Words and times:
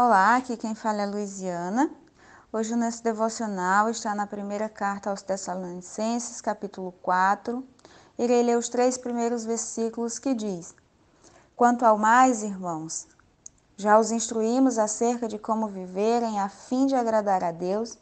Olá, 0.00 0.36
aqui 0.36 0.56
quem 0.56 0.76
fala 0.76 1.02
é 1.02 1.06
Luiziana. 1.06 1.90
Hoje 2.52 2.72
o 2.72 2.76
nosso 2.76 3.02
devocional 3.02 3.90
está 3.90 4.14
na 4.14 4.28
primeira 4.28 4.68
carta 4.68 5.10
aos 5.10 5.22
Tessalonicenses, 5.22 6.40
capítulo 6.40 6.92
4. 7.02 7.66
Irei 8.16 8.44
ler 8.44 8.56
os 8.56 8.68
três 8.68 8.96
primeiros 8.96 9.44
versículos 9.44 10.20
que 10.20 10.34
diz: 10.34 10.72
Quanto 11.56 11.84
ao 11.84 11.98
mais, 11.98 12.44
irmãos, 12.44 13.08
já 13.76 13.98
os 13.98 14.12
instruímos 14.12 14.78
acerca 14.78 15.26
de 15.26 15.36
como 15.36 15.66
viverem 15.66 16.38
a 16.38 16.48
fim 16.48 16.86
de 16.86 16.94
agradar 16.94 17.42
a 17.42 17.50
Deus, 17.50 17.98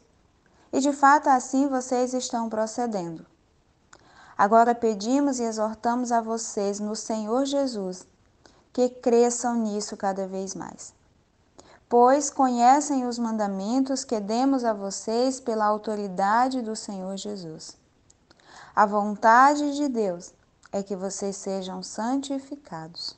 e 0.71 0.79
de 0.79 0.93
fato 0.93 1.29
assim 1.29 1.67
vocês 1.67 2.13
estão 2.13 2.47
procedendo. 2.47 3.25
Agora 4.37 4.75
pedimos 4.75 5.39
e 5.39 5.43
exortamos 5.43 6.11
a 6.11 6.21
vocês 6.21 6.79
no 6.79 6.95
Senhor 6.95 7.43
Jesus 7.45 8.05
que 8.71 8.87
cresçam 8.87 9.55
nisso 9.55 9.97
cada 9.97 10.27
vez 10.27 10.53
mais 10.53 10.95
pois 11.89 12.29
conhecem 12.29 13.07
os 13.07 13.17
mandamentos 13.17 14.03
que 14.03 14.19
demos 14.19 14.65
a 14.65 14.73
vocês 14.73 15.39
pela 15.39 15.65
autoridade 15.65 16.61
do 16.61 16.75
Senhor 16.75 17.15
Jesus. 17.15 17.77
A 18.75 18.85
vontade 18.85 19.75
de 19.75 19.87
Deus 19.87 20.33
é 20.71 20.83
que 20.83 20.95
vocês 20.95 21.37
sejam 21.37 21.81
santificados. 21.81 23.15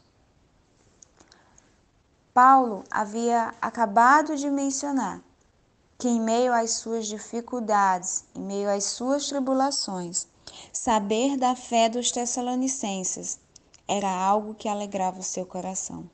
Paulo 2.34 2.84
havia 2.92 3.54
acabado 3.62 4.38
de 4.38 4.50
mencionar 4.50 5.20
que, 5.98 6.08
em 6.08 6.22
meio 6.22 6.54
às 6.54 6.72
suas 6.72 7.08
dificuldades, 7.08 8.24
em 8.36 8.42
meio 8.42 8.70
às 8.70 8.86
suas 8.86 9.28
tribulações, 9.28 10.28
saber 10.72 11.36
da 11.38 11.56
fé 11.56 11.90
dos 11.90 12.12
Tessalonicenses 12.12 13.40
era 13.88 14.10
algo 14.10 14.54
que 14.54 14.70
alegrava 14.70 15.20
o 15.20 15.24
seu 15.24 15.46
coração. 15.46 16.10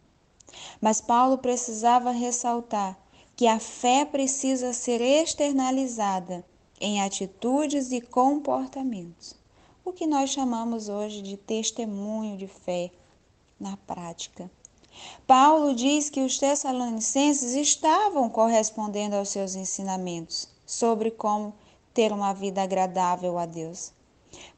Mas 0.81 1.01
Paulo 1.01 1.37
precisava 1.37 2.11
ressaltar 2.11 2.97
que 3.35 3.47
a 3.47 3.59
fé 3.59 4.05
precisa 4.05 4.71
ser 4.73 5.01
externalizada 5.01 6.45
em 6.79 7.01
atitudes 7.01 7.91
e 7.91 8.01
comportamentos, 8.01 9.35
o 9.83 9.91
que 9.91 10.07
nós 10.07 10.29
chamamos 10.29 10.89
hoje 10.89 11.21
de 11.21 11.37
testemunho 11.37 12.37
de 12.37 12.47
fé 12.47 12.91
na 13.59 13.77
prática. 13.77 14.49
Paulo 15.27 15.75
diz 15.75 16.09
que 16.09 16.21
os 16.21 16.37
tessalonicenses 16.37 17.53
estavam 17.53 18.29
correspondendo 18.29 19.15
aos 19.15 19.29
seus 19.29 19.55
ensinamentos 19.55 20.47
sobre 20.65 21.11
como 21.11 21.53
ter 21.93 22.11
uma 22.11 22.33
vida 22.33 22.61
agradável 22.61 23.37
a 23.37 23.45
Deus. 23.45 23.91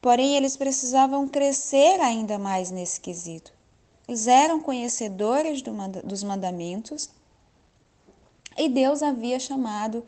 Porém, 0.00 0.36
eles 0.36 0.56
precisavam 0.56 1.28
crescer 1.28 2.00
ainda 2.00 2.38
mais 2.38 2.70
nesse 2.70 3.00
quesito. 3.00 3.57
Eram 4.26 4.58
conhecedores 4.58 5.60
do 5.60 5.72
dos 6.02 6.22
mandamentos 6.22 7.10
e 8.56 8.68
Deus 8.68 9.02
havia 9.02 9.38
chamado 9.38 10.02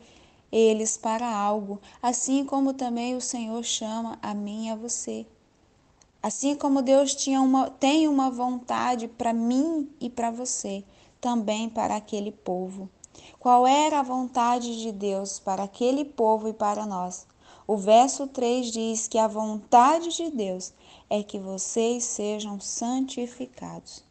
eles 0.51 0.97
para 0.97 1.33
algo, 1.33 1.79
assim 2.01 2.43
como 2.43 2.73
também 2.73 3.15
o 3.15 3.21
Senhor 3.21 3.63
chama 3.63 4.17
a 4.21 4.33
mim 4.33 4.67
e 4.67 4.69
a 4.71 4.75
você. 4.75 5.25
Assim 6.21 6.55
como 6.55 6.81
Deus 6.81 7.15
tinha 7.15 7.41
uma, 7.41 7.69
tem 7.69 8.07
uma 8.07 8.29
vontade 8.29 9.07
para 9.07 9.31
mim 9.33 9.87
e 9.99 10.09
para 10.09 10.29
você, 10.29 10.83
também 11.21 11.69
para 11.69 11.95
aquele 11.95 12.31
povo. 12.31 12.89
Qual 13.39 13.65
era 13.65 13.99
a 13.99 14.03
vontade 14.03 14.81
de 14.81 14.91
Deus 14.91 15.39
para 15.39 15.63
aquele 15.63 16.03
povo 16.03 16.49
e 16.49 16.53
para 16.53 16.85
nós? 16.85 17.25
O 17.71 17.77
verso 17.77 18.27
3 18.27 18.69
diz 18.69 19.07
que 19.07 19.17
a 19.17 19.29
vontade 19.29 20.09
de 20.09 20.29
Deus 20.29 20.73
é 21.09 21.23
que 21.23 21.39
vocês 21.39 22.03
sejam 22.03 22.59
santificados. 22.59 24.03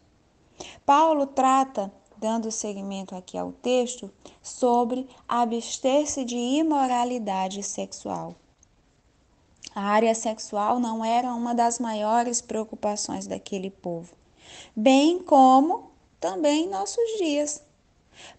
Paulo 0.86 1.26
trata, 1.26 1.92
dando 2.16 2.50
seguimento 2.50 3.14
aqui 3.14 3.36
ao 3.36 3.52
texto, 3.52 4.10
sobre 4.42 5.06
abster-se 5.28 6.24
de 6.24 6.38
imoralidade 6.38 7.62
sexual. 7.62 8.34
A 9.74 9.82
área 9.82 10.14
sexual 10.14 10.80
não 10.80 11.04
era 11.04 11.30
uma 11.34 11.54
das 11.54 11.78
maiores 11.78 12.40
preocupações 12.40 13.26
daquele 13.26 13.68
povo, 13.68 14.14
bem 14.74 15.18
como 15.18 15.90
também 16.18 16.64
em 16.64 16.70
nossos 16.70 17.18
dias. 17.18 17.62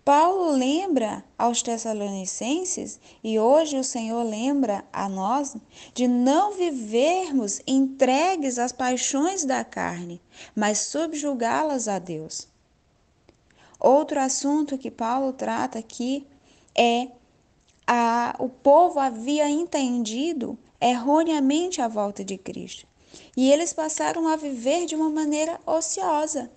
Paulo 0.03 0.51
lembra 0.51 1.23
aos 1.37 1.61
Tessalonicenses, 1.61 2.99
e 3.23 3.39
hoje 3.39 3.77
o 3.77 3.83
Senhor 3.83 4.23
lembra 4.23 4.83
a 4.91 5.07
nós, 5.07 5.55
de 5.93 6.07
não 6.07 6.53
vivermos 6.53 7.61
entregues 7.67 8.57
às 8.57 8.71
paixões 8.71 9.45
da 9.45 9.63
carne, 9.63 10.21
mas 10.55 10.79
subjugá-las 10.79 11.87
a 11.87 11.99
Deus. 11.99 12.47
Outro 13.79 14.19
assunto 14.19 14.77
que 14.77 14.91
Paulo 14.91 15.33
trata 15.33 15.79
aqui 15.79 16.25
é 16.75 17.07
a, 17.85 18.35
o 18.39 18.47
povo 18.47 18.99
havia 18.99 19.49
entendido 19.49 20.57
erroneamente 20.79 21.81
a 21.81 21.87
volta 21.87 22.23
de 22.23 22.37
Cristo. 22.37 22.87
E 23.35 23.51
eles 23.51 23.73
passaram 23.73 24.27
a 24.27 24.35
viver 24.35 24.85
de 24.85 24.95
uma 24.95 25.09
maneira 25.09 25.59
ociosa 25.65 26.49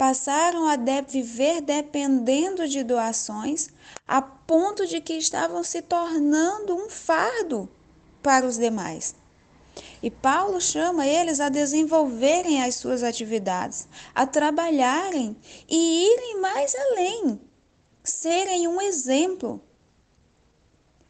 passaram 0.00 0.66
a 0.66 0.76
de 0.76 1.02
viver 1.02 1.60
dependendo 1.60 2.66
de 2.66 2.82
doações, 2.82 3.68
a 4.08 4.22
ponto 4.22 4.86
de 4.86 4.98
que 4.98 5.12
estavam 5.12 5.62
se 5.62 5.82
tornando 5.82 6.74
um 6.74 6.88
fardo 6.88 7.68
para 8.22 8.46
os 8.46 8.56
demais. 8.56 9.14
E 10.02 10.10
Paulo 10.10 10.58
chama 10.58 11.06
eles 11.06 11.38
a 11.38 11.50
desenvolverem 11.50 12.62
as 12.62 12.76
suas 12.76 13.02
atividades, 13.02 13.86
a 14.14 14.24
trabalharem 14.26 15.36
e 15.68 16.06
irem 16.06 16.40
mais 16.40 16.74
além, 16.74 17.38
serem 18.02 18.66
um 18.66 18.80
exemplo, 18.80 19.60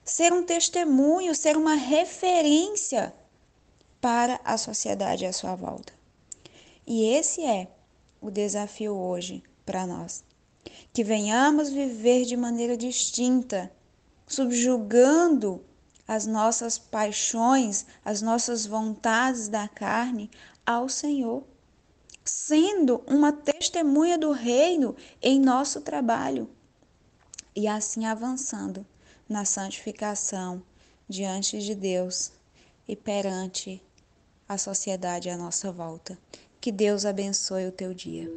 ser 0.05 0.33
um 0.33 0.43
testemunho, 0.43 1.33
ser 1.33 1.57
uma 1.57 1.75
referência 1.75 3.15
para 4.01 4.41
a 4.45 4.59
sociedade 4.59 5.25
à 5.25 5.33
sua 5.33 5.55
volta. 5.55 5.93
E 6.85 7.05
esse 7.15 7.45
é 7.45 7.69
o 8.21 8.31
desafio 8.31 8.95
hoje 8.95 9.43
para 9.65 9.87
nós. 9.87 10.25
Que 10.93 11.03
venhamos 11.03 11.71
viver 11.71 12.25
de 12.25 12.37
maneira 12.37 12.77
distinta, 12.77 13.73
subjugando 14.27 15.65
as 16.07 16.27
nossas 16.27 16.77
paixões, 16.77 17.87
as 18.05 18.21
nossas 18.21 18.67
vontades 18.67 19.49
da 19.49 19.69
carne 19.69 20.31
ao 20.67 20.89
Senhor, 20.89 21.45
sendo 22.25 23.03
uma 23.07 23.33
testemunha 23.33 24.19
do 24.19 24.33
reino 24.33 24.95
em 25.23 25.41
nosso 25.41 25.81
trabalho 25.81 26.51
e 27.55 27.67
assim 27.67 28.07
avançando 28.07 28.85
na 29.29 29.45
santificação 29.45 30.63
diante 31.09 31.59
de 31.61 31.75
Deus 31.75 32.33
e 32.87 32.97
perante 32.97 33.83
a 34.49 34.59
sociedade 34.59 35.31
à 35.31 35.37
nossa 35.37 35.71
volta. 35.71 36.19
Que 36.61 36.71
Deus 36.71 37.07
abençoe 37.07 37.67
o 37.67 37.73
teu 37.73 37.95
dia. 37.95 38.29